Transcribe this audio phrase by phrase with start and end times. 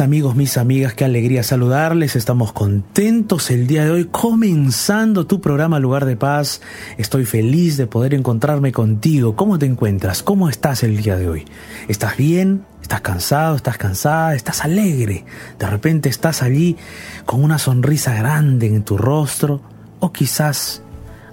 [0.00, 2.16] Amigos, mis amigas, qué alegría saludarles.
[2.16, 6.60] Estamos contentos el día de hoy comenzando tu programa Lugar de Paz.
[6.98, 9.36] Estoy feliz de poder encontrarme contigo.
[9.36, 10.22] ¿Cómo te encuentras?
[10.22, 11.44] ¿Cómo estás el día de hoy?
[11.88, 12.64] ¿Estás bien?
[12.82, 13.56] ¿Estás cansado?
[13.56, 14.34] ¿Estás cansada?
[14.34, 15.24] ¿Estás alegre?
[15.58, 16.76] De repente estás allí
[17.24, 19.62] con una sonrisa grande en tu rostro
[20.00, 20.82] o quizás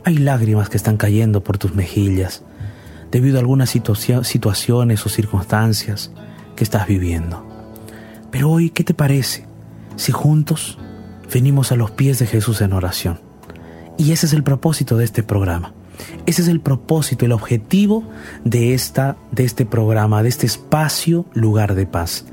[0.06, 2.44] hay lágrimas que están cayendo por tus mejillas
[3.12, 6.12] debido a algunas situaciones o circunstancias
[6.56, 7.53] que estás viviendo.
[8.34, 9.46] Pero hoy, ¿qué te parece
[9.96, 10.80] si juntos
[11.32, 13.20] venimos a los pies de Jesús en oración?
[13.96, 15.76] Y ese es el propósito de este programa.
[16.26, 18.04] Ese es el propósito, el objetivo
[18.44, 22.26] de, esta, de este programa, de este espacio Lugar de Paz.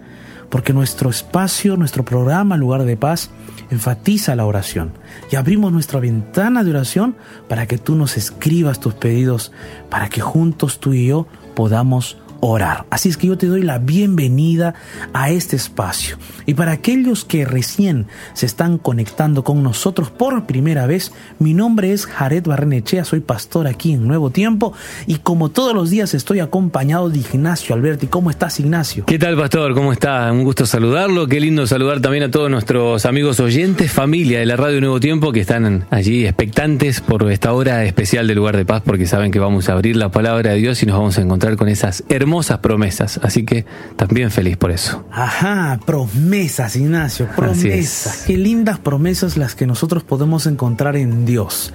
[0.48, 3.28] Porque nuestro espacio, nuestro programa Lugar de Paz
[3.71, 4.93] enfatiza la oración.
[5.31, 7.15] Y abrimos nuestra ventana de oración
[7.47, 9.53] para que tú nos escribas tus pedidos,
[9.91, 12.87] para que juntos tú y yo podamos orar.
[12.91, 14.75] Así es que yo te doy la bienvenida
[15.13, 16.17] a este espacio.
[16.47, 21.93] Y para aquellos que recién se están conectando con nosotros por primera vez, mi nombre
[21.93, 24.73] es Jared Barrenechea, soy pastor aquí en Nuevo Tiempo
[25.07, 28.07] y como todos los días estoy acompañado de Ignacio Alberti.
[28.07, 29.05] ¿Cómo estás, Ignacio?
[29.07, 29.75] ¿Qué tal, pastor?
[29.75, 30.33] ¿Cómo está?
[30.33, 31.27] Un gusto saludarlo.
[31.27, 35.33] Qué lindo saludar también a todos nuestros amigos oyentes, familia de la Radio Nuevo Tiempo
[35.33, 39.39] que están allí expectantes por esta hora especial del lugar de paz porque saben que
[39.39, 42.30] vamos a abrir la palabra de Dios y nos vamos a encontrar con esas hermosas
[42.31, 45.05] hermosas promesas, así que también feliz por eso.
[45.11, 48.23] Ajá, promesas, Ignacio, promesas.
[48.25, 51.73] Qué lindas promesas las que nosotros podemos encontrar en Dios.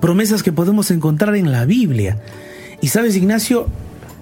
[0.00, 2.18] Promesas que podemos encontrar en la Biblia.
[2.80, 3.68] Y sabes, Ignacio,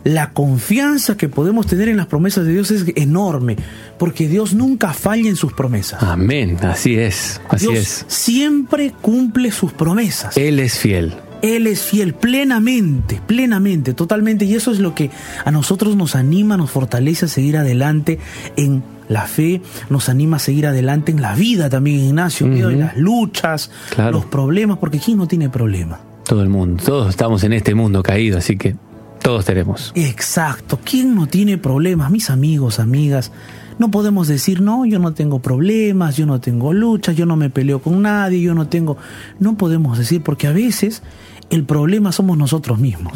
[0.03, 3.55] la confianza que podemos tener en las promesas de Dios es enorme,
[4.01, 6.03] porque Dios nunca falla en sus promesas.
[6.03, 8.05] Amén, así es, así Dios es.
[8.09, 10.37] Siempre cumple sus promesas.
[10.37, 11.15] Él es fiel.
[11.43, 14.45] Él es fiel plenamente, plenamente, totalmente.
[14.45, 15.11] Y eso es lo que
[15.45, 18.19] a nosotros nos anima, nos fortalece a seguir adelante
[18.57, 22.97] en la fe, nos anima a seguir adelante en la vida también, Ignacio, en las
[22.97, 23.71] luchas,
[24.13, 26.01] los problemas, porque ¿quién no tiene problemas?
[26.25, 28.77] Todo el mundo, todos estamos en este mundo caído, así que
[29.23, 29.93] todos tenemos.
[29.95, 32.11] Exacto, ¿quién no tiene problemas?
[32.11, 33.33] Mis amigos, amigas.
[33.79, 37.51] No podemos decir, no, yo no tengo problemas, yo no tengo luchas, yo no me
[37.51, 38.97] peleo con nadie, yo no tengo...
[39.39, 41.03] No podemos decir porque a veces
[41.51, 43.13] el problema somos nosotros mismos.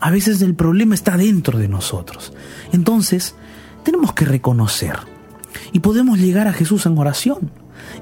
[0.00, 2.32] A veces el problema está dentro de nosotros.
[2.72, 3.34] Entonces,
[3.84, 4.96] tenemos que reconocer
[5.72, 7.50] y podemos llegar a Jesús en oración.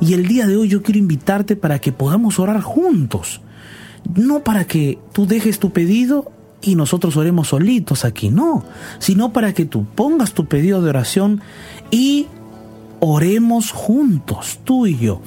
[0.01, 3.43] Y el día de hoy yo quiero invitarte para que podamos orar juntos.
[4.15, 6.33] No para que tú dejes tu pedido
[6.64, 8.64] y nosotros oremos solitos aquí, no,
[8.98, 11.42] sino para que tú pongas tu pedido de oración
[11.91, 12.26] y
[13.00, 15.20] oremos juntos, tú y yo.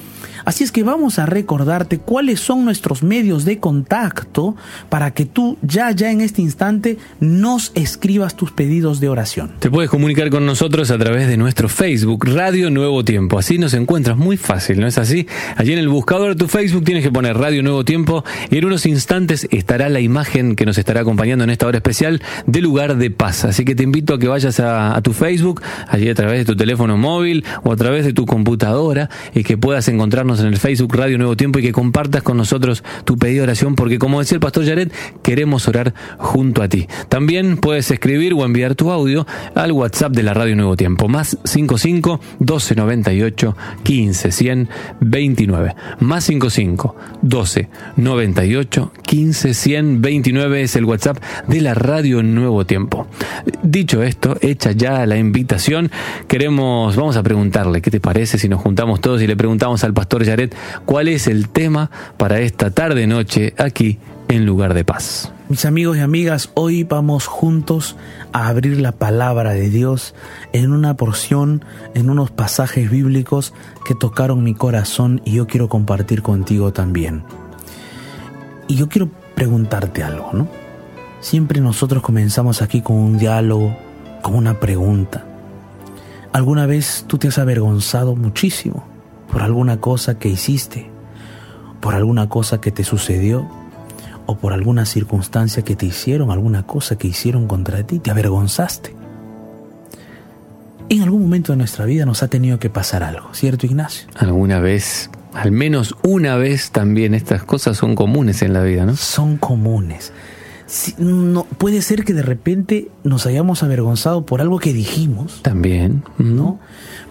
[0.48, 4.56] Así es que vamos a recordarte cuáles son nuestros medios de contacto
[4.88, 9.52] para que tú ya ya en este instante nos escribas tus pedidos de oración.
[9.60, 13.38] Te puedes comunicar con nosotros a través de nuestro Facebook Radio Nuevo Tiempo.
[13.38, 15.28] Así nos encuentras muy fácil, ¿no es así?
[15.58, 18.64] Allí en el buscador de tu Facebook tienes que poner Radio Nuevo Tiempo y en
[18.64, 22.96] unos instantes estará la imagen que nos estará acompañando en esta hora especial de lugar
[22.96, 23.44] de paz.
[23.44, 26.46] Así que te invito a que vayas a, a tu Facebook, allí a través de
[26.46, 30.58] tu teléfono móvil o a través de tu computadora y que puedas encontrarnos en el
[30.58, 34.20] Facebook Radio Nuevo Tiempo y que compartas con nosotros tu pedido de oración, porque como
[34.20, 34.92] decía el pastor Jared,
[35.24, 36.88] queremos orar junto a ti.
[37.10, 41.38] También puedes escribir o enviar tu audio al WhatsApp de la Radio Nuevo Tiempo, más
[41.44, 44.70] 55 12 98 15 100
[45.02, 45.76] 29.
[46.00, 51.18] Más 55 12 98 15 100 29 es el WhatsApp
[51.48, 53.08] de la Radio Nuevo Tiempo.
[53.64, 55.92] Dicho esto, hecha ya la invitación,
[56.28, 59.94] queremos, vamos a preguntarle, ¿qué te parece si nos juntamos todos y le preguntamos al
[59.94, 60.56] pastor Yaret,
[60.86, 65.32] ¿cuál es el tema para esta tarde-noche aquí en Lugar de Paz?
[65.50, 67.96] Mis amigos y amigas, hoy vamos juntos
[68.34, 70.14] a abrir la palabra de Dios
[70.52, 73.54] en una porción, en unos pasajes bíblicos
[73.86, 77.24] que tocaron mi corazón y yo quiero compartir contigo también.
[78.68, 80.50] Y yo quiero preguntarte algo, ¿no?
[81.22, 83.76] Siempre nosotros comenzamos aquí con un diálogo,
[84.22, 85.24] con una pregunta.
[86.34, 88.97] ¿Alguna vez tú te has avergonzado muchísimo?
[89.38, 90.90] Por alguna cosa que hiciste,
[91.80, 93.48] por alguna cosa que te sucedió
[94.26, 98.96] o por alguna circunstancia que te hicieron, alguna cosa que hicieron contra ti, te avergonzaste.
[100.90, 104.08] En algún momento de nuestra vida nos ha tenido que pasar algo, ¿cierto Ignacio?
[104.16, 108.96] Alguna vez, al menos una vez también, estas cosas son comunes en la vida, ¿no?
[108.96, 110.14] Son comunes.
[110.98, 115.42] No, puede ser que de repente nos hayamos avergonzado por algo que dijimos.
[115.42, 116.04] También.
[116.18, 116.60] ¿No?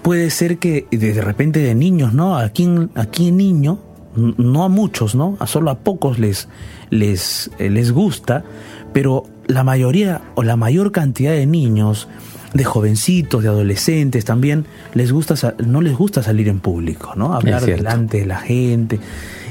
[0.06, 2.36] puede ser que de repente de niños, ¿no?
[2.36, 3.80] Aquí, aquí en niño,
[4.14, 5.36] no a muchos, ¿no?
[5.40, 6.48] A solo a pocos les,
[6.90, 8.44] les, eh, les gusta,
[8.92, 12.06] pero la mayoría o la mayor cantidad de niños
[12.54, 15.34] de jovencitos, de adolescentes también, les gusta,
[15.66, 17.34] no les gusta salir en público, ¿no?
[17.34, 19.00] Hablar delante de la gente.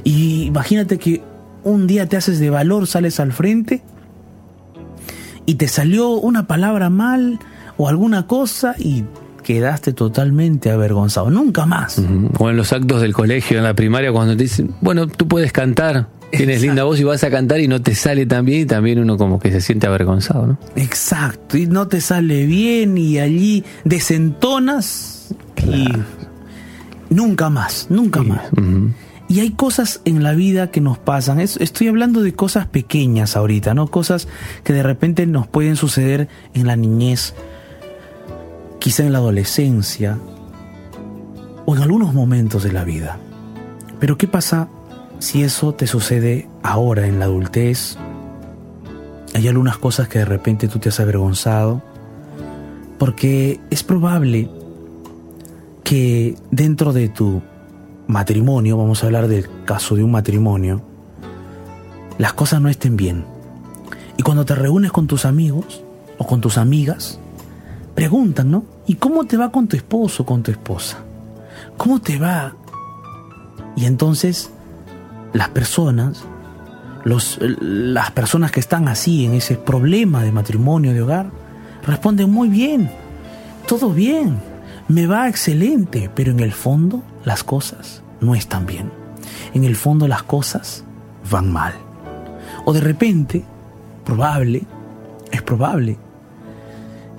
[0.05, 1.21] Y imagínate que
[1.65, 3.83] un día te haces de valor, sales al frente
[5.45, 7.39] y te salió una palabra mal
[7.77, 9.03] o alguna cosa y
[9.44, 11.30] quedaste totalmente avergonzado.
[11.30, 12.01] Nunca más.
[12.39, 15.51] O en los actos del colegio, en la primaria, cuando te dicen, bueno, tú puedes
[15.51, 18.65] cantar, tienes linda voz y vas a cantar y no te sale tan bien y
[18.65, 20.57] también uno como que se siente avergonzado, ¿no?
[20.75, 25.36] Exacto, y no te sale bien y allí desentonas
[25.68, 25.88] y
[27.09, 28.41] nunca más, nunca más.
[29.27, 31.39] Y hay cosas en la vida que nos pasan.
[31.39, 33.88] Estoy hablando de cosas pequeñas ahorita, ¿no?
[33.88, 34.27] Cosas
[34.63, 37.33] que de repente nos pueden suceder en la niñez,
[38.80, 40.19] quizá en la adolescencia
[41.66, 43.18] o en algunos momentos de la vida.
[44.00, 44.68] Pero ¿qué pasa
[45.18, 47.98] si eso te sucede ahora en la adultez?
[49.33, 51.81] Hay algunas cosas que de repente tú te has avergonzado
[53.00, 54.50] porque es probable
[55.83, 57.42] que dentro de tu
[58.07, 60.81] matrimonio, vamos a hablar del caso de un matrimonio,
[62.17, 63.25] las cosas no estén bien.
[64.17, 65.83] Y cuando te reúnes con tus amigos
[66.17, 67.19] o con tus amigas,
[67.93, 68.65] preguntan, ¿no?
[68.87, 70.99] ¿Y cómo te va con tu esposo o con tu esposa?
[71.77, 72.55] ¿Cómo te va?
[73.75, 74.51] Y entonces
[75.33, 76.23] las personas,
[77.03, 81.29] las personas que están así en ese problema de matrimonio, de hogar,
[81.85, 82.89] responden muy bien,
[83.67, 84.39] todo bien,
[84.87, 88.92] me va excelente, pero en el fondo las cosas no están bien.
[89.54, 90.86] En el fondo las cosas
[91.30, 91.74] van mal.
[92.63, 93.44] O de repente,
[94.06, 94.63] probable,
[95.31, 95.98] es probable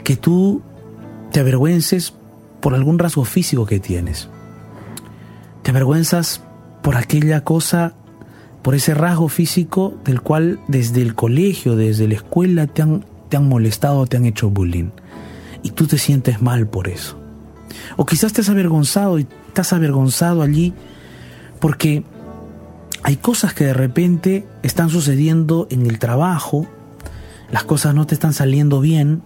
[0.02, 0.62] que tú
[1.32, 2.14] te avergüences
[2.60, 4.28] por algún rasgo físico que tienes.
[5.62, 6.42] Te avergüenzas
[6.82, 7.94] por aquella cosa,
[8.62, 13.36] por ese rasgo físico del cual desde el colegio, desde la escuela te han, te
[13.36, 14.90] han molestado, te han hecho bullying.
[15.62, 17.18] Y tú te sientes mal por eso.
[17.96, 19.26] O quizás te has avergonzado y
[19.56, 20.74] estás avergonzado allí
[21.60, 22.04] porque
[23.02, 26.66] hay cosas que de repente están sucediendo en el trabajo,
[27.50, 29.22] las cosas no te están saliendo bien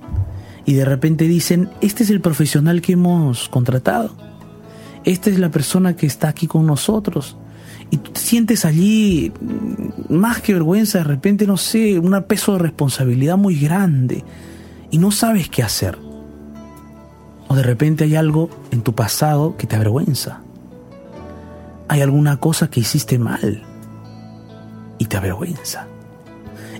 [0.66, 4.14] y de repente dicen, este es el profesional que hemos contratado,
[5.04, 7.36] esta es la persona que está aquí con nosotros.
[7.90, 12.52] Y tú te sientes allí, mm, más que vergüenza, de repente, no sé, un peso
[12.52, 14.22] de responsabilidad muy grande
[14.92, 15.98] y no sabes qué hacer.
[17.50, 20.40] O de repente hay algo en tu pasado que te avergüenza.
[21.88, 23.64] Hay alguna cosa que hiciste mal
[24.98, 25.88] y te avergüenza.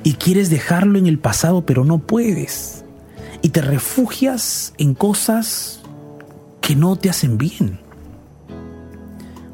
[0.05, 2.84] Y quieres dejarlo en el pasado pero no puedes.
[3.43, 5.81] Y te refugias en cosas
[6.61, 7.81] que no te hacen bien.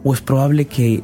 [0.05, 1.03] O es probable que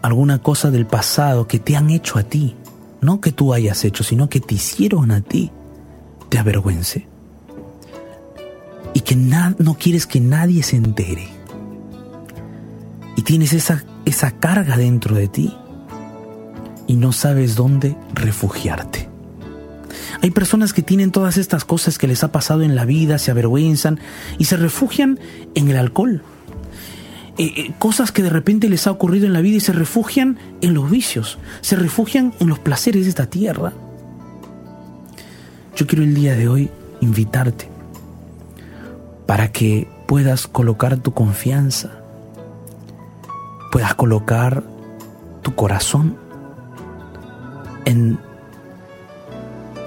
[0.00, 2.54] alguna cosa del pasado que te han hecho a ti,
[3.00, 5.50] no que tú hayas hecho, sino que te hicieron a ti,
[6.28, 7.09] te avergüence
[8.94, 11.28] y que no quieres que nadie se entere.
[13.16, 15.54] Y tienes esa, esa carga dentro de ti
[16.86, 19.08] y no sabes dónde refugiarte.
[20.22, 23.30] Hay personas que tienen todas estas cosas que les ha pasado en la vida, se
[23.30, 24.00] avergüenzan
[24.38, 25.18] y se refugian
[25.54, 26.22] en el alcohol.
[27.38, 30.38] Eh, eh, cosas que de repente les ha ocurrido en la vida y se refugian
[30.60, 33.72] en los vicios, se refugian en los placeres de esta tierra.
[35.74, 36.70] Yo quiero el día de hoy
[37.00, 37.79] invitarte
[39.30, 42.02] para que puedas colocar tu confianza,
[43.70, 44.64] puedas colocar
[45.42, 46.16] tu corazón
[47.84, 48.18] en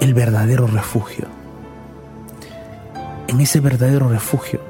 [0.00, 1.26] el verdadero refugio,
[3.28, 4.60] en ese verdadero refugio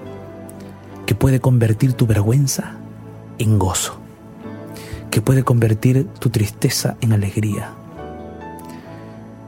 [1.06, 2.72] que puede convertir tu vergüenza
[3.38, 4.00] en gozo,
[5.12, 7.70] que puede convertir tu tristeza en alegría,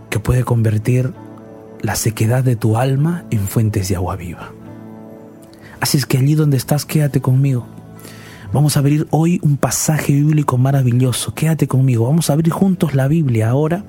[0.09, 1.15] que puede convertir
[1.81, 4.53] la sequedad de tu alma en fuentes de agua viva.
[5.87, 7.65] Así es que allí donde estás, quédate conmigo.
[8.53, 11.33] Vamos a abrir hoy un pasaje bíblico maravilloso.
[11.33, 12.07] Quédate conmigo.
[12.07, 13.85] Vamos a abrir juntos la Biblia ahora.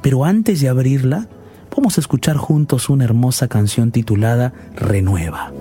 [0.00, 1.28] Pero antes de abrirla,
[1.76, 5.52] vamos a escuchar juntos una hermosa canción titulada Renueva.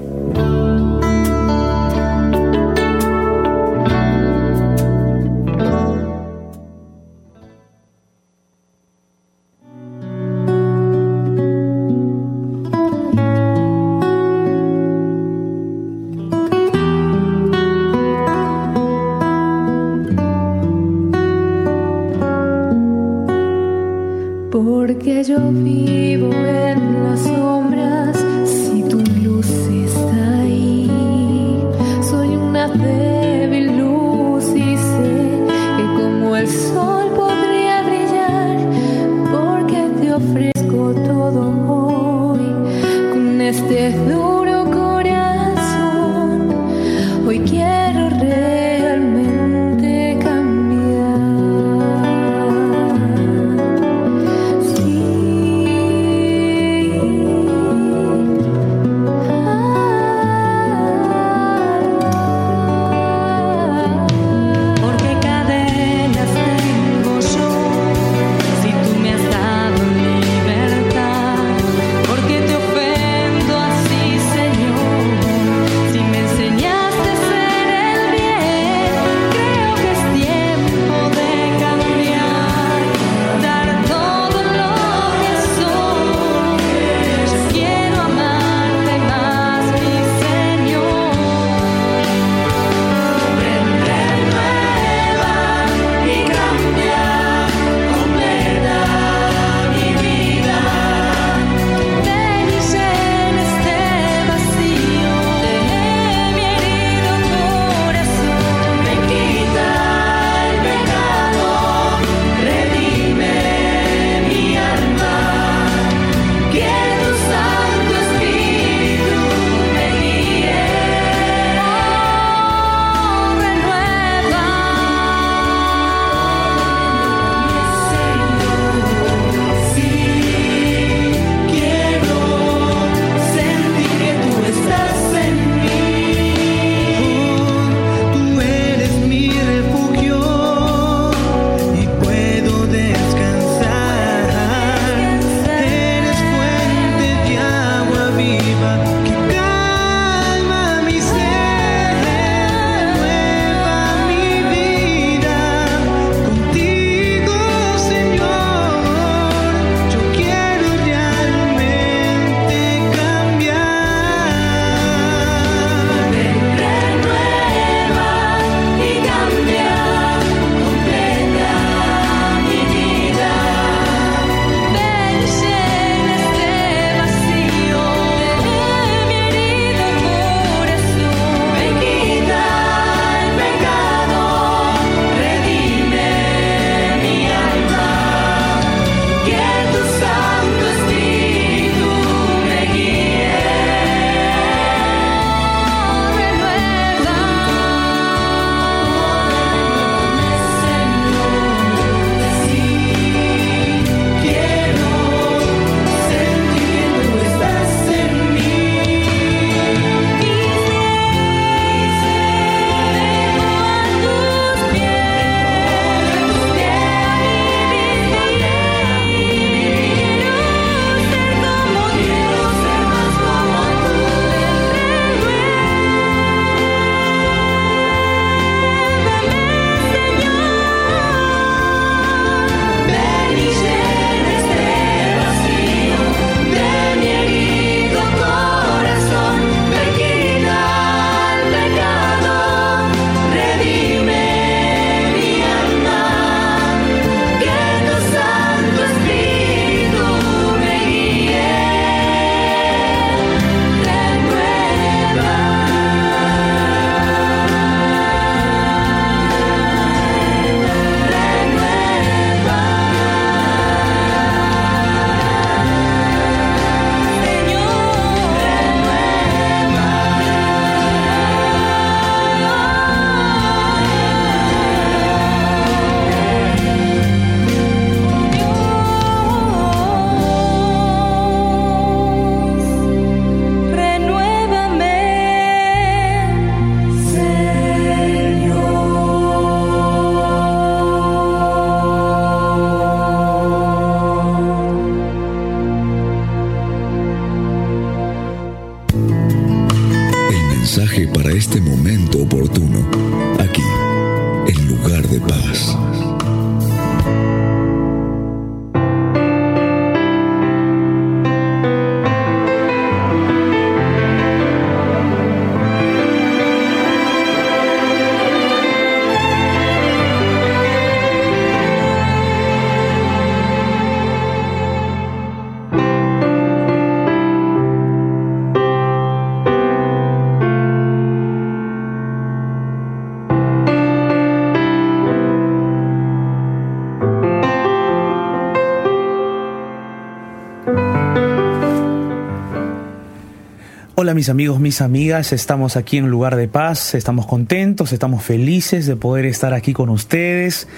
[344.08, 348.86] Hola mis amigos, mis amigas, estamos aquí en Lugar de Paz, estamos contentos, estamos felices
[348.86, 350.70] de poder estar aquí con ustedes.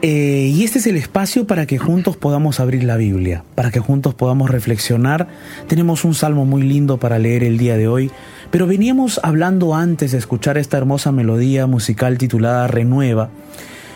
[0.00, 3.78] Eh, y este es el espacio para que juntos podamos abrir la Biblia, para que
[3.78, 5.28] juntos podamos reflexionar.
[5.68, 8.10] Tenemos un salmo muy lindo para leer el día de hoy,
[8.50, 13.28] pero veníamos hablando antes de escuchar esta hermosa melodía musical titulada Renueva.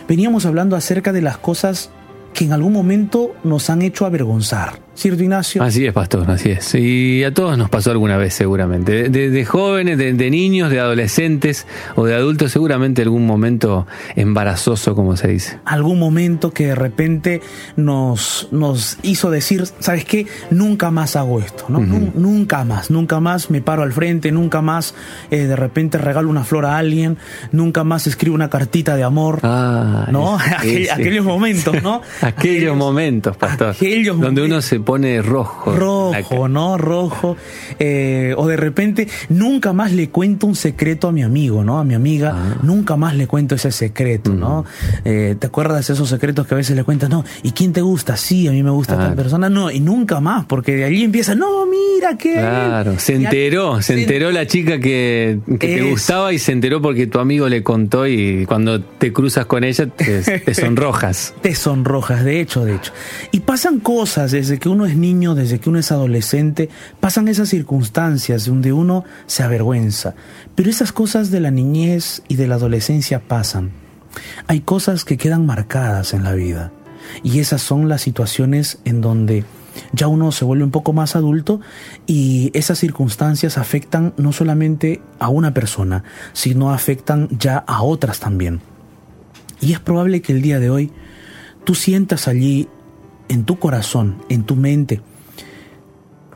[0.06, 1.88] Veníamos hablando acerca de las cosas
[2.34, 4.85] que en algún momento nos han hecho avergonzar.
[4.96, 5.62] ¿Cierto, Ignacio?
[5.62, 6.74] Así es, pastor, así es.
[6.74, 9.10] Y a todos nos pasó alguna vez, seguramente.
[9.10, 15.28] De, jóvenes, de, niños, de adolescentes o de adultos, seguramente algún momento embarazoso, como se
[15.28, 15.58] dice.
[15.66, 17.42] Algún momento que de repente
[17.76, 20.26] nos, nos hizo decir, ¿sabes qué?
[20.50, 21.80] Nunca más hago esto, ¿no?
[21.80, 24.94] Nunca más, nunca más me paro al frente, nunca más
[25.30, 27.18] eh, de repente regalo una flor a alguien,
[27.52, 30.38] nunca más escribo una cartita de amor, ah, ¿no?
[30.92, 32.00] aquellos momentos, ¿no?
[32.22, 33.68] aquellos, momentos, pastor.
[33.68, 35.72] Aquellos donde uno se pone rojo.
[35.72, 36.78] Rojo, ¿no?
[36.78, 37.36] Rojo.
[37.78, 41.78] Eh, o de repente, nunca más le cuento un secreto a mi amigo, ¿no?
[41.78, 42.58] A mi amiga, ah.
[42.62, 44.64] nunca más le cuento ese secreto, ¿no?
[45.04, 47.10] Eh, ¿Te acuerdas de esos secretos que a veces le cuentas?
[47.10, 48.16] No, ¿y quién te gusta?
[48.16, 49.50] Sí, a mí me gusta tal persona.
[49.50, 52.34] No, y nunca más, porque de allí empieza, no, mira que.
[52.34, 57.18] Claro, se enteró, se enteró la chica que, te gustaba y se enteró porque tu
[57.18, 61.34] amigo le contó y cuando te cruzas con ella te, te sonrojas.
[61.42, 62.92] te sonrojas, de hecho, de hecho.
[63.32, 66.68] Y pasan cosas desde que uno uno es niño, desde que uno es adolescente,
[67.00, 70.14] pasan esas circunstancias donde uno se avergüenza.
[70.54, 73.70] Pero esas cosas de la niñez y de la adolescencia pasan.
[74.48, 76.72] Hay cosas que quedan marcadas en la vida.
[77.22, 79.44] Y esas son las situaciones en donde
[79.92, 81.60] ya uno se vuelve un poco más adulto
[82.06, 88.60] y esas circunstancias afectan no solamente a una persona, sino afectan ya a otras también.
[89.58, 90.92] Y es probable que el día de hoy
[91.64, 92.68] tú sientas allí
[93.28, 95.02] en tu corazón, en tu mente,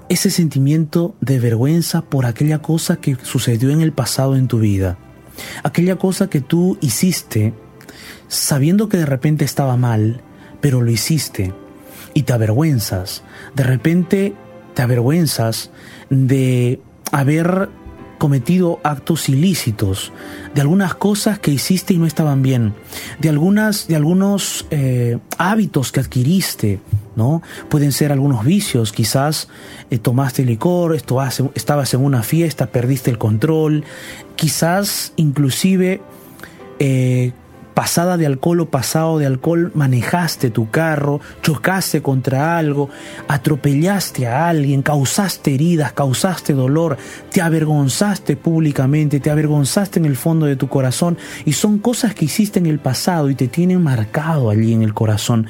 [0.09, 4.99] ese sentimiento de vergüenza por aquella cosa que sucedió en el pasado en tu vida,
[5.63, 7.55] aquella cosa que tú hiciste
[8.29, 10.21] sabiendo que de repente estaba mal,
[10.61, 11.53] pero lo hiciste
[12.15, 13.23] y te avergüenzas,
[13.55, 14.35] de repente
[14.75, 15.71] te avergüenzas
[16.11, 16.81] de
[17.13, 17.69] haber
[18.21, 20.13] cometido actos ilícitos,
[20.55, 22.75] de algunas cosas que hiciste y no estaban bien,
[23.19, 26.81] de algunas, de algunos eh, hábitos que adquiriste,
[27.17, 27.41] ¿no?
[27.71, 29.49] Pueden ser algunos vicios, quizás
[29.91, 33.85] eh, tomaste licor, estabas en una fiesta, perdiste el control,
[34.37, 36.03] quizás inclusive
[36.79, 37.33] eh,
[37.75, 42.91] pasada de alcohol o pasado de alcohol, manejaste tu carro, chocaste contra algo,
[43.29, 46.97] atropellaste a alguien, causaste heridas, causaste dolor,
[47.31, 52.27] te avergonzaste públicamente, te avergonzaste en el fondo de tu corazón y son cosas que
[52.27, 55.47] hiciste en el pasado y te tienen marcado allí en el corazón.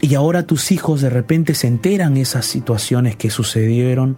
[0.00, 4.16] Y ahora tus hijos de repente se enteran esas situaciones que sucedieron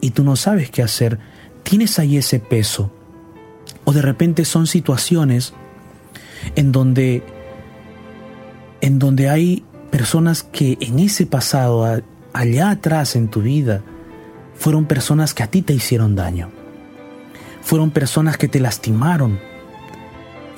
[0.00, 1.18] y tú no sabes qué hacer.
[1.62, 2.92] Tienes ahí ese peso.
[3.84, 5.54] O de repente son situaciones
[6.54, 7.22] en donde,
[8.80, 13.82] en donde hay personas que en ese pasado, allá atrás en tu vida,
[14.54, 16.50] fueron personas que a ti te hicieron daño.
[17.62, 19.38] Fueron personas que te lastimaron.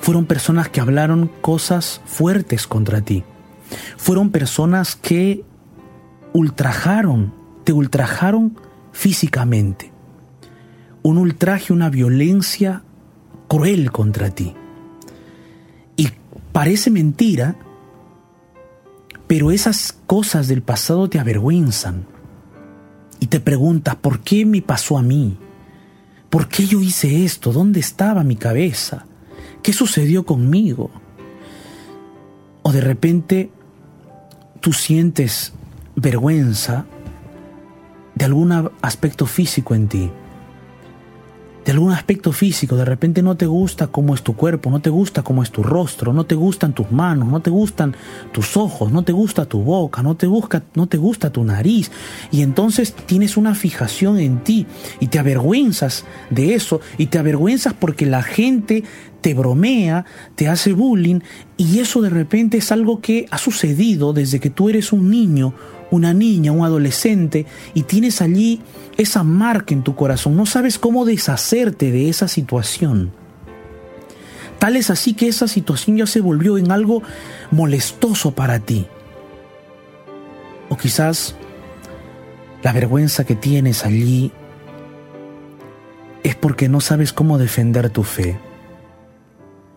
[0.00, 3.24] Fueron personas que hablaron cosas fuertes contra ti.
[3.96, 5.44] Fueron personas que
[6.32, 8.58] ultrajaron, te ultrajaron
[8.92, 9.92] físicamente.
[11.02, 12.82] Un ultraje, una violencia
[13.48, 14.54] cruel contra ti.
[16.52, 17.56] Parece mentira,
[19.26, 22.06] pero esas cosas del pasado te avergüenzan.
[23.20, 25.38] Y te preguntas, ¿por qué me pasó a mí?
[26.30, 27.52] ¿Por qué yo hice esto?
[27.52, 29.06] ¿Dónde estaba mi cabeza?
[29.62, 30.90] ¿Qué sucedió conmigo?
[32.62, 33.50] O de repente
[34.60, 35.52] tú sientes
[35.96, 36.86] vergüenza
[38.14, 40.10] de algún aspecto físico en ti.
[41.68, 44.88] De algún aspecto físico, de repente no te gusta cómo es tu cuerpo, no te
[44.88, 47.94] gusta cómo es tu rostro, no te gustan tus manos, no te gustan
[48.32, 50.26] tus ojos, no te gusta tu boca, no te,
[50.74, 51.90] no te gusta tu nariz.
[52.30, 54.66] Y entonces tienes una fijación en ti
[54.98, 58.84] y te avergüenzas de eso y te avergüenzas porque la gente
[59.20, 61.20] te bromea, te hace bullying
[61.58, 65.52] y eso de repente es algo que ha sucedido desde que tú eres un niño
[65.90, 68.60] una niña, un adolescente, y tienes allí
[68.96, 73.12] esa marca en tu corazón, no sabes cómo deshacerte de esa situación.
[74.58, 77.02] Tal es así que esa situación ya se volvió en algo
[77.50, 78.86] molestoso para ti.
[80.68, 81.36] O quizás
[82.62, 84.32] la vergüenza que tienes allí
[86.24, 88.38] es porque no sabes cómo defender tu fe.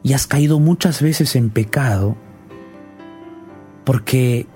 [0.03, 2.17] Y has caído muchas veces en pecado
[3.83, 4.47] porque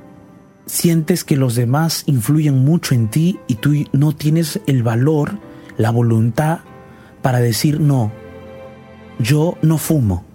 [0.65, 5.39] sientes que los demás influyen mucho en ti y tú no tienes el valor,
[5.77, 6.59] la voluntad
[7.21, 8.11] para decir no,
[9.19, 10.25] yo no fumo,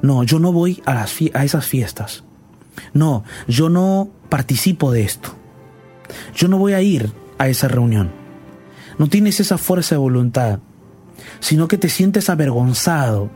[0.00, 2.24] no, yo no voy a, las a esas fiestas,
[2.92, 5.34] no, yo no participo de esto,
[6.34, 8.22] yo no voy a ir a esa reunión.
[8.98, 10.60] No tienes esa fuerza de voluntad,
[11.40, 13.30] sino que te sientes avergonzado.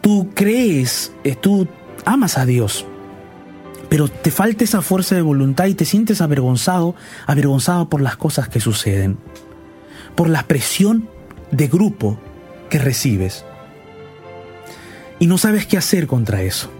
[0.00, 1.66] Tú crees, eh, tú
[2.04, 2.86] amas a Dios,
[3.88, 6.94] pero te falta esa fuerza de voluntad y te sientes avergonzado,
[7.26, 9.18] avergonzado por las cosas que suceden,
[10.14, 11.08] por la presión
[11.50, 12.18] de grupo
[12.68, 13.44] que recibes.
[15.18, 16.70] Y no sabes qué hacer contra eso.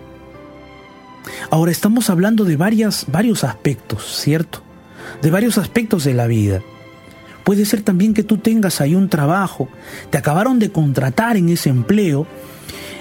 [1.51, 4.62] Ahora estamos hablando de varias, varios aspectos, ¿cierto?
[5.23, 6.62] De varios aspectos de la vida.
[7.44, 9.68] Puede ser también que tú tengas ahí un trabajo,
[10.11, 12.27] te acabaron de contratar en ese empleo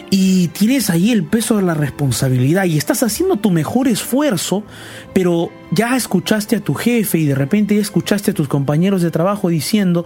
[0.09, 4.63] y tienes ahí el peso de la responsabilidad y estás haciendo tu mejor esfuerzo,
[5.13, 9.11] pero ya escuchaste a tu jefe y de repente ya escuchaste a tus compañeros de
[9.11, 10.05] trabajo diciendo,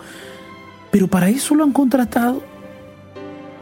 [0.89, 2.43] pero para eso lo han contratado.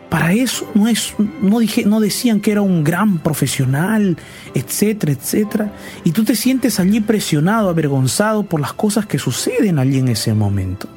[0.10, 4.17] Para eso no es no dije no decían que era un gran profesional,
[4.56, 5.71] etcétera, etcétera,
[6.04, 10.34] y tú te sientes allí presionado, avergonzado por las cosas que suceden allí en ese
[10.34, 10.88] momento.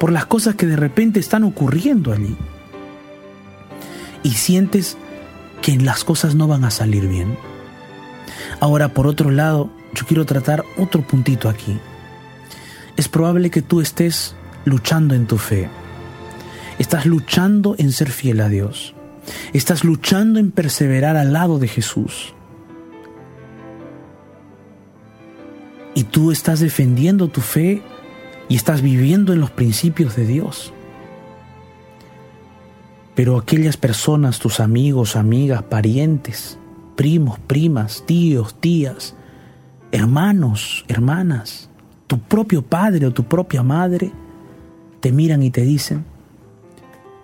[0.00, 2.34] Por las cosas que de repente están ocurriendo allí
[4.26, 4.96] y sientes
[5.62, 7.38] que las cosas no van a salir bien.
[8.58, 11.78] Ahora, por otro lado, yo quiero tratar otro puntito aquí.
[12.96, 14.34] Es probable que tú estés
[14.64, 15.68] luchando en tu fe.
[16.80, 18.96] Estás luchando en ser fiel a Dios.
[19.52, 22.34] Estás luchando en perseverar al lado de Jesús.
[25.94, 27.80] Y tú estás defendiendo tu fe
[28.48, 30.72] y estás viviendo en los principios de Dios.
[33.16, 36.58] Pero aquellas personas, tus amigos, amigas, parientes,
[36.96, 39.16] primos, primas, tíos, tías,
[39.90, 41.70] hermanos, hermanas,
[42.06, 44.12] tu propio padre o tu propia madre,
[45.00, 46.04] te miran y te dicen,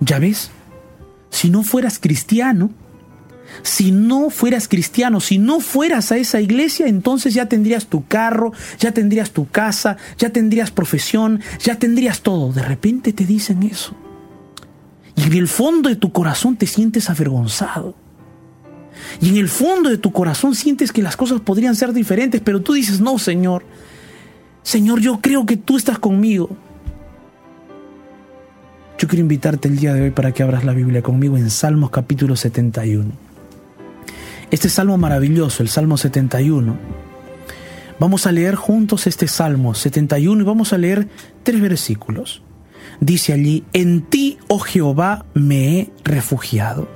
[0.01, 0.51] ya ves,
[1.29, 2.71] si no fueras cristiano,
[3.63, 8.53] si no fueras cristiano, si no fueras a esa iglesia, entonces ya tendrías tu carro,
[8.79, 12.51] ya tendrías tu casa, ya tendrías profesión, ya tendrías todo.
[12.51, 13.95] De repente te dicen eso.
[15.17, 17.95] Y en el fondo de tu corazón te sientes avergonzado.
[19.21, 22.61] Y en el fondo de tu corazón sientes que las cosas podrían ser diferentes, pero
[22.63, 23.65] tú dices, no, Señor.
[24.63, 26.51] Señor, yo creo que tú estás conmigo.
[28.99, 31.91] Yo quiero invitarte el día de hoy para que abras la Biblia conmigo en Salmos
[31.91, 33.11] capítulo 71.
[34.51, 36.77] Este salmo maravilloso, el Salmo 71.
[37.99, 41.09] Vamos a leer juntos este Salmo 71 y vamos a leer
[41.43, 42.43] tres versículos
[43.03, 46.89] dice allí, en ti, oh Jehová, me he refugiado.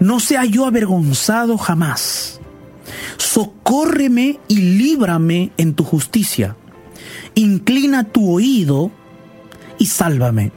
[0.00, 2.40] No sea yo avergonzado jamás.
[3.16, 6.56] Socórreme y líbrame en tu justicia.
[7.34, 8.90] Inclina tu oído
[9.78, 10.50] y sálvame.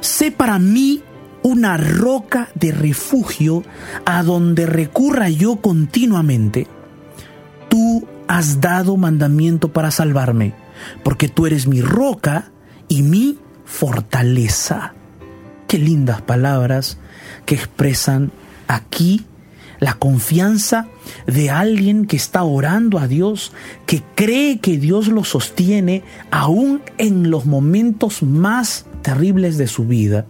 [0.00, 1.02] Sé para mí
[1.42, 3.62] una roca de refugio
[4.04, 6.66] a donde recurra yo continuamente.
[7.70, 10.52] Tú has dado mandamiento para salvarme,
[11.02, 12.50] porque tú eres mi roca
[12.88, 13.38] y mi
[13.70, 14.94] fortaleza.
[15.68, 16.98] Qué lindas palabras
[17.46, 18.32] que expresan
[18.66, 19.24] aquí
[19.78, 20.88] la confianza
[21.26, 23.52] de alguien que está orando a Dios,
[23.86, 30.26] que cree que Dios lo sostiene aún en los momentos más terribles de su vida,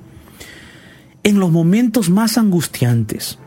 [1.24, 3.38] en los momentos más angustiantes,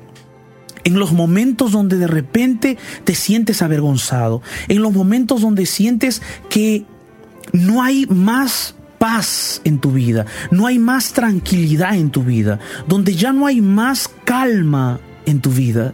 [0.83, 6.83] en los momentos donde de repente te sientes avergonzado, en los momentos donde sientes que
[7.53, 13.13] no hay más paz en tu vida, no hay más tranquilidad en tu vida, donde
[13.13, 15.93] ya no hay más calma en tu vida.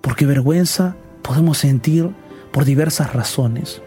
[0.00, 2.10] Porque vergüenza podemos sentir
[2.52, 3.82] por diversas razones.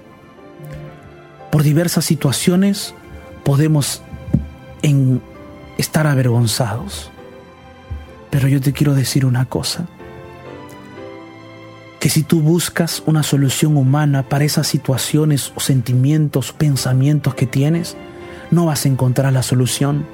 [1.53, 2.93] Por diversas situaciones
[3.45, 4.01] podemos
[4.81, 5.21] en
[5.77, 7.09] estar avergonzados.
[8.29, 9.87] Pero yo te quiero decir una cosa,
[12.01, 17.95] que si tú buscas una solución humana para esas situaciones o sentimientos, pensamientos que tienes,
[18.51, 20.05] no vas a encontrar la solución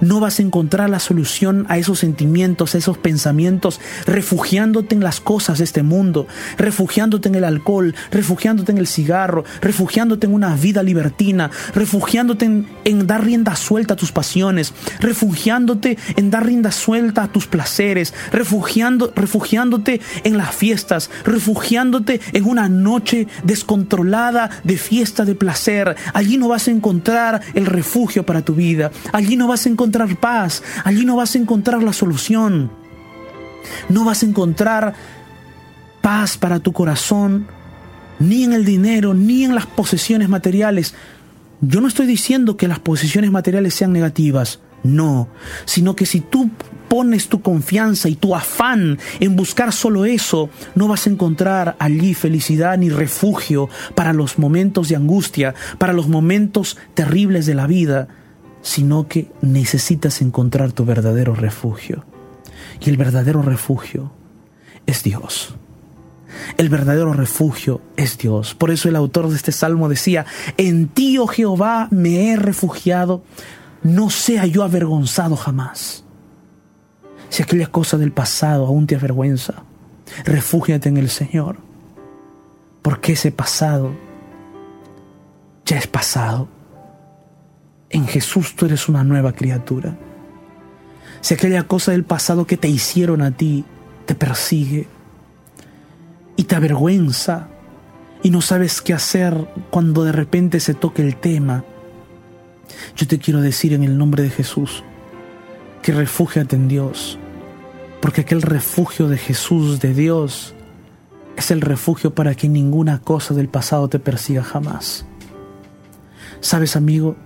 [0.00, 5.20] no vas a encontrar la solución a esos sentimientos, a esos pensamientos, refugiándote en las
[5.20, 10.54] cosas de este mundo, refugiándote en el alcohol, refugiándote en el cigarro, refugiándote en una
[10.56, 12.44] vida libertina, refugiándote
[12.84, 18.14] en, dar rienda suelta a tus pasiones, refugiándote en dar rienda suelta a tus placeres,
[18.32, 25.96] refugiando, refugiándote en las fiestas, refugiándote en una noche descontrolada de fiesta de placer.
[26.14, 28.90] Allí no vas a encontrar el refugio para tu vida.
[29.12, 32.70] Allí no vas a encontrar encontrar paz, allí no vas a encontrar la solución.
[33.88, 34.94] No vas a encontrar
[36.00, 37.48] paz para tu corazón,
[38.20, 40.94] ni en el dinero, ni en las posesiones materiales.
[41.60, 45.28] Yo no estoy diciendo que las posesiones materiales sean negativas, no,
[45.64, 46.50] sino que si tú
[46.88, 52.14] pones tu confianza y tu afán en buscar solo eso, no vas a encontrar allí
[52.14, 58.08] felicidad ni refugio para los momentos de angustia, para los momentos terribles de la vida
[58.62, 62.04] sino que necesitas encontrar tu verdadero refugio.
[62.80, 64.12] Y el verdadero refugio
[64.86, 65.54] es Dios.
[66.56, 68.54] El verdadero refugio es Dios.
[68.54, 73.22] Por eso el autor de este salmo decía, en ti, oh Jehová, me he refugiado,
[73.82, 76.04] no sea yo avergonzado jamás.
[77.28, 79.64] Si aquella cosa del pasado aún te avergüenza,
[80.24, 81.58] refúgiate en el Señor,
[82.82, 83.92] porque ese pasado
[85.64, 86.48] ya es pasado
[87.90, 89.96] en Jesús tú eres una nueva criatura.
[91.20, 93.64] Si aquella cosa del pasado que te hicieron a ti
[94.06, 94.86] te persigue
[96.36, 97.48] y te avergüenza
[98.22, 101.64] y no sabes qué hacer cuando de repente se toque el tema,
[102.96, 104.84] yo te quiero decir en el nombre de Jesús
[105.82, 107.18] que refúgiate en Dios,
[108.00, 110.54] porque aquel refugio de Jesús, de Dios,
[111.36, 115.06] es el refugio para que ninguna cosa del pasado te persiga jamás.
[116.40, 117.16] ¿Sabes, amigo?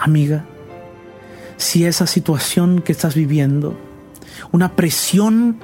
[0.00, 0.44] Amiga,
[1.56, 3.76] si esa situación que estás viviendo,
[4.52, 5.58] una presión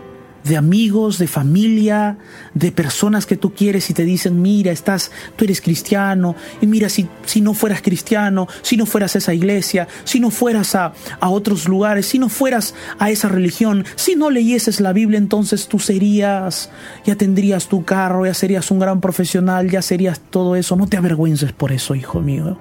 [0.47, 2.19] de amigos, de familia,
[2.55, 6.89] de personas que tú quieres y te dicen, mira, estás, tú eres cristiano, y mira,
[6.89, 10.93] si, si no fueras cristiano, si no fueras a esa iglesia, si no fueras a,
[11.19, 15.67] a otros lugares, si no fueras a esa religión, si no leyeses la Biblia, entonces
[15.67, 16.71] tú serías,
[17.05, 20.77] ya tendrías tu carro, ya serías un gran profesional, ya serías todo eso.
[20.77, 22.57] No te avergüences por eso, hijo mío.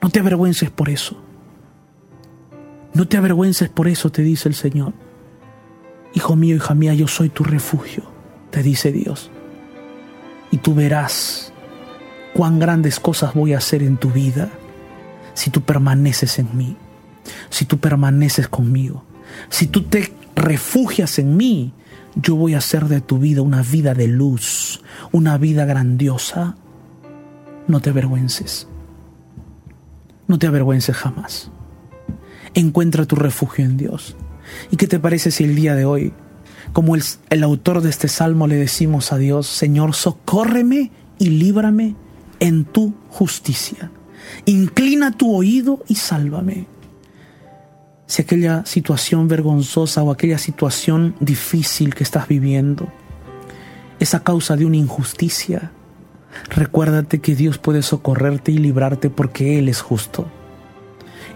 [0.00, 1.20] No te avergüences por eso.
[2.94, 4.92] No te avergüences por eso, te dice el Señor.
[6.14, 8.02] Hijo mío, hija mía, yo soy tu refugio,
[8.50, 9.30] te dice Dios.
[10.50, 11.52] Y tú verás
[12.34, 14.50] cuán grandes cosas voy a hacer en tu vida
[15.34, 16.76] si tú permaneces en mí,
[17.50, 19.04] si tú permaneces conmigo,
[19.50, 21.72] si tú te refugias en mí,
[22.16, 24.82] yo voy a hacer de tu vida una vida de luz,
[25.12, 26.56] una vida grandiosa.
[27.68, 28.66] No te avergüences.
[30.28, 31.50] No te avergüences jamás.
[32.54, 34.16] Encuentra tu refugio en Dios.
[34.70, 36.12] ¿Y qué te parece si el día de hoy,
[36.72, 41.96] como el, el autor de este salmo, le decimos a Dios, Señor, socórreme y líbrame
[42.40, 43.90] en tu justicia?
[44.44, 46.66] Inclina tu oído y sálvame.
[48.06, 52.90] Si aquella situación vergonzosa o aquella situación difícil que estás viviendo
[53.98, 55.72] es a causa de una injusticia,
[56.48, 60.26] Recuérdate que Dios puede socorrerte y librarte porque Él es justo.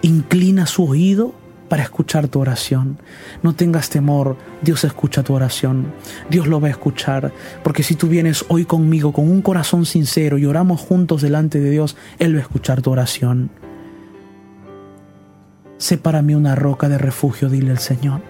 [0.03, 1.35] Inclina su oído
[1.69, 2.99] para escuchar tu oración.
[3.43, 5.93] No tengas temor, Dios escucha tu oración.
[6.29, 10.37] Dios lo va a escuchar, porque si tú vienes hoy conmigo con un corazón sincero
[10.37, 13.51] y oramos juntos delante de Dios, Él va a escuchar tu oración.
[15.79, 18.21] Sé para mí una roca de refugio, dile al Señor.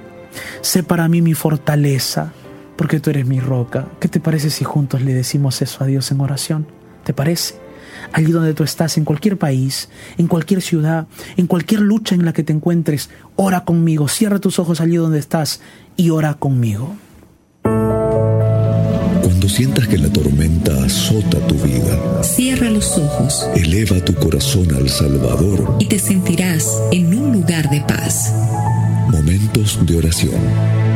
[0.61, 2.33] Sé para mí mi fortaleza
[2.77, 3.87] porque tú eres mi roca.
[4.01, 6.67] ¿Qué te parece si juntos le decimos eso a Dios en oración?
[7.05, 7.55] ¿Te parece?
[8.13, 11.07] Allí donde tú estás, en cualquier país, en cualquier ciudad,
[11.37, 15.19] en cualquier lucha en la que te encuentres, ora conmigo, cierra tus ojos allí donde
[15.19, 15.61] estás
[15.97, 16.97] y ora conmigo.
[17.63, 24.89] Cuando sientas que la tormenta azota tu vida, cierra los ojos, eleva tu corazón al
[24.89, 28.33] Salvador y te sentirás en un lugar de paz.
[29.11, 30.92] Momentos de oración.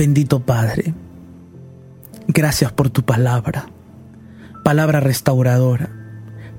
[0.00, 0.94] Bendito Padre,
[2.26, 3.66] gracias por tu palabra,
[4.64, 5.90] palabra restauradora,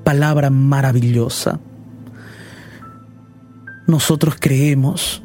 [0.03, 1.59] palabra maravillosa.
[3.87, 5.23] Nosotros creemos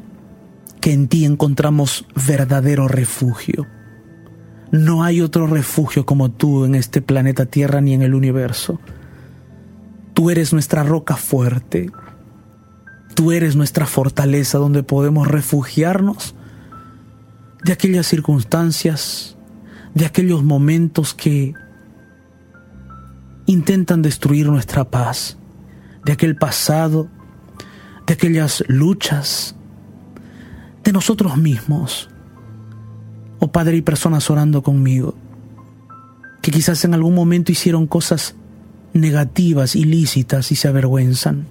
[0.81, 3.67] que en ti encontramos verdadero refugio.
[4.71, 8.79] No hay otro refugio como tú en este planeta Tierra ni en el universo.
[10.15, 11.91] Tú eres nuestra roca fuerte.
[13.13, 16.33] Tú eres nuestra fortaleza donde podemos refugiarnos
[17.67, 19.35] de aquellas circunstancias,
[19.93, 21.53] de aquellos momentos que
[23.45, 25.37] intentan destruir nuestra paz,
[26.05, 27.09] de aquel pasado,
[28.05, 29.57] de aquellas luchas,
[30.81, 32.09] de nosotros mismos.
[33.39, 35.17] Oh Padre, y personas orando conmigo,
[36.41, 38.35] que quizás en algún momento hicieron cosas
[38.93, 41.47] negativas, ilícitas y se avergüenzan.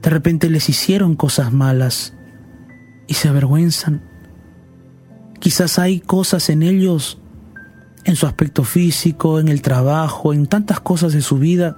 [0.00, 2.14] De repente les hicieron cosas malas
[3.06, 4.07] y se avergüenzan.
[5.40, 7.18] Quizás hay cosas en ellos,
[8.04, 11.76] en su aspecto físico, en el trabajo, en tantas cosas de su vida,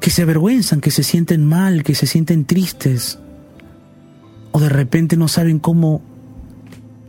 [0.00, 3.18] que se avergüenzan, que se sienten mal, que se sienten tristes,
[4.52, 6.02] o de repente no saben cómo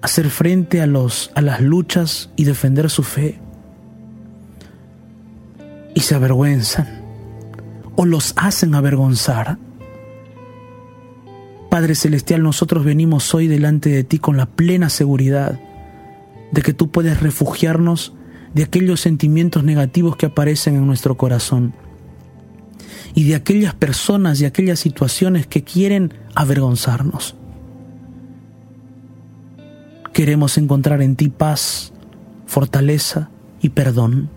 [0.02, 3.40] hacer frente a, los, a las luchas y defender su fe.
[5.96, 6.88] Y se avergüenzan,
[7.96, 9.58] o los hacen avergonzar.
[11.70, 15.60] Padre Celestial, nosotros venimos hoy delante de ti con la plena seguridad
[16.52, 18.14] de que tú puedes refugiarnos
[18.56, 21.74] de aquellos sentimientos negativos que aparecen en nuestro corazón
[23.14, 27.36] y de aquellas personas y aquellas situaciones que quieren avergonzarnos.
[30.12, 31.94] Queremos encontrar en ti paz,
[32.48, 33.30] fortaleza
[33.62, 34.30] y perdón.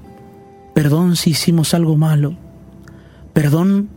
[0.75, 2.37] Perdón si hicimos algo malo.
[3.33, 3.89] Perdón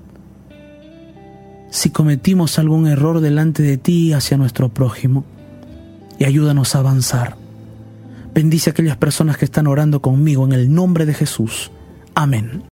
[1.76, 5.26] si cometimos algún error delante de ti hacia nuestro prójimo.
[6.18, 7.36] Y ayúdanos a avanzar.
[8.34, 11.72] Bendice a aquellas personas que están orando conmigo en el nombre de Jesús.
[12.14, 12.64] Amén.